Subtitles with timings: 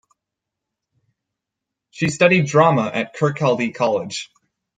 [1.91, 4.31] She studied drama at Kirkcaldy College.